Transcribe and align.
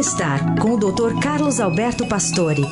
Bem-estar 0.00 0.58
com 0.58 0.70
o 0.70 0.76
Dr. 0.78 1.20
Carlos 1.22 1.60
Alberto 1.60 2.08
Pastore. 2.08 2.62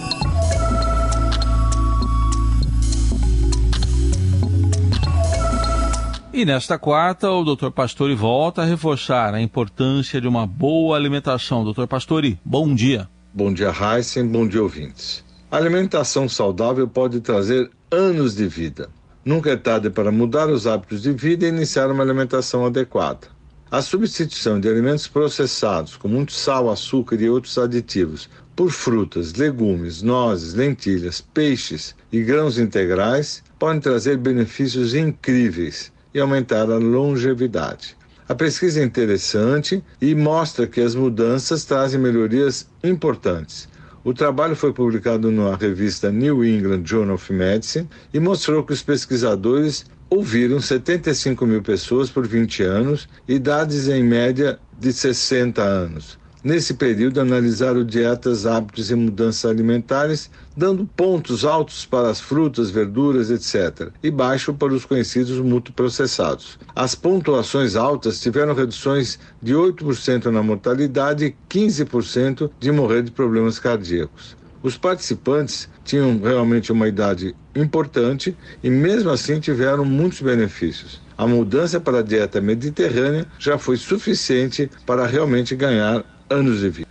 E 6.32 6.46
nesta 6.46 6.78
quarta, 6.78 7.30
o 7.30 7.44
Dr. 7.44 7.68
Pastore 7.68 8.14
volta 8.14 8.62
a 8.62 8.64
reforçar 8.64 9.34
a 9.34 9.42
importância 9.42 10.22
de 10.22 10.26
uma 10.26 10.46
boa 10.46 10.96
alimentação. 10.96 11.70
Dr. 11.70 11.86
Pastore, 11.86 12.40
bom 12.42 12.74
dia. 12.74 13.10
Bom 13.34 13.52
dia, 13.52 13.74
Heisen. 13.78 14.26
Bom 14.26 14.48
dia, 14.48 14.62
ouvintes. 14.62 15.22
A 15.50 15.58
alimentação 15.58 16.30
saudável 16.30 16.88
pode 16.88 17.20
trazer 17.20 17.70
anos 17.90 18.34
de 18.36 18.48
vida. 18.48 18.88
Nunca 19.22 19.50
é 19.50 19.56
tarde 19.58 19.90
para 19.90 20.10
mudar 20.10 20.48
os 20.48 20.66
hábitos 20.66 21.02
de 21.02 21.12
vida 21.12 21.44
e 21.44 21.50
iniciar 21.50 21.90
uma 21.90 22.02
alimentação 22.02 22.64
adequada. 22.64 23.37
A 23.70 23.82
substituição 23.82 24.58
de 24.58 24.66
alimentos 24.66 25.06
processados, 25.06 25.94
com 25.94 26.08
muito 26.08 26.32
sal, 26.32 26.70
açúcar 26.70 27.16
e 27.20 27.28
outros 27.28 27.58
aditivos, 27.58 28.26
por 28.56 28.70
frutas, 28.70 29.34
legumes, 29.34 30.00
nozes, 30.00 30.54
lentilhas, 30.54 31.20
peixes 31.20 31.94
e 32.10 32.22
grãos 32.22 32.58
integrais 32.58 33.42
pode 33.58 33.80
trazer 33.80 34.16
benefícios 34.16 34.94
incríveis 34.94 35.92
e 36.14 36.18
aumentar 36.18 36.70
a 36.70 36.78
longevidade. 36.78 37.94
A 38.26 38.34
pesquisa 38.34 38.80
é 38.80 38.84
interessante 38.84 39.84
e 40.00 40.14
mostra 40.14 40.66
que 40.66 40.80
as 40.80 40.94
mudanças 40.94 41.66
trazem 41.66 42.00
melhorias 42.00 42.66
importantes. 42.82 43.68
O 44.02 44.14
trabalho 44.14 44.56
foi 44.56 44.72
publicado 44.72 45.30
na 45.30 45.54
revista 45.56 46.10
New 46.10 46.42
England 46.42 46.86
Journal 46.86 47.16
of 47.16 47.30
Medicine 47.30 47.86
e 48.14 48.18
mostrou 48.18 48.64
que 48.64 48.72
os 48.72 48.82
pesquisadores 48.82 49.84
ouviram 50.10 50.60
75 50.60 51.46
mil 51.46 51.62
pessoas 51.62 52.10
por 52.10 52.26
20 52.26 52.62
anos, 52.62 53.08
idades 53.26 53.88
em 53.88 54.02
média 54.02 54.58
de 54.78 54.92
60 54.92 55.62
anos. 55.62 56.18
Nesse 56.42 56.74
período, 56.74 57.20
analisaram 57.20 57.84
dietas, 57.84 58.46
hábitos 58.46 58.92
e 58.92 58.94
mudanças 58.94 59.50
alimentares, 59.50 60.30
dando 60.56 60.86
pontos 60.86 61.44
altos 61.44 61.84
para 61.84 62.08
as 62.08 62.20
frutas, 62.20 62.70
verduras, 62.70 63.28
etc., 63.28 63.90
e 64.02 64.08
baixo 64.08 64.54
para 64.54 64.72
os 64.72 64.84
conhecidos 64.84 65.38
multiprocessados. 65.40 66.56
As 66.76 66.94
pontuações 66.94 67.74
altas 67.74 68.20
tiveram 68.20 68.54
reduções 68.54 69.18
de 69.42 69.52
8% 69.52 70.26
na 70.26 70.42
mortalidade 70.42 71.24
e 71.24 71.36
15% 71.50 72.48
de 72.60 72.70
morrer 72.70 73.02
de 73.02 73.10
problemas 73.10 73.58
cardíacos. 73.58 74.36
Os 74.62 74.76
participantes 74.76 75.68
tinham 75.84 76.18
realmente 76.20 76.72
uma 76.72 76.88
idade 76.88 77.34
importante 77.54 78.36
e, 78.62 78.68
mesmo 78.68 79.10
assim, 79.10 79.38
tiveram 79.38 79.84
muitos 79.84 80.20
benefícios. 80.20 81.00
A 81.16 81.26
mudança 81.26 81.80
para 81.80 81.98
a 81.98 82.02
dieta 82.02 82.40
mediterrânea 82.40 83.26
já 83.38 83.58
foi 83.58 83.76
suficiente 83.76 84.70
para 84.84 85.06
realmente 85.06 85.54
ganhar 85.54 86.04
anos 86.28 86.60
de 86.60 86.68
vida. 86.70 86.88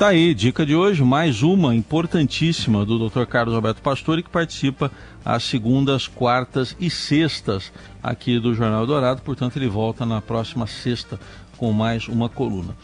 Tá 0.00 0.08
aí, 0.08 0.32
dica 0.32 0.64
de 0.64 0.74
hoje, 0.74 1.02
mais 1.04 1.42
uma 1.42 1.74
importantíssima 1.74 2.86
do 2.86 3.10
Dr. 3.10 3.26
Carlos 3.26 3.54
Alberto 3.54 3.82
Pastore, 3.82 4.22
que 4.22 4.30
participa 4.30 4.90
às 5.22 5.44
segundas, 5.44 6.08
quartas 6.08 6.74
e 6.80 6.88
sextas 6.88 7.70
aqui 8.02 8.40
do 8.40 8.54
Jornal 8.54 8.86
Dourado. 8.86 9.20
Portanto, 9.20 9.58
ele 9.58 9.68
volta 9.68 10.06
na 10.06 10.22
próxima 10.22 10.66
sexta 10.66 11.20
com 11.58 11.70
mais 11.70 12.08
uma 12.08 12.30
coluna. 12.30 12.74